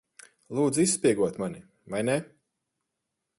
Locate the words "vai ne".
1.97-2.17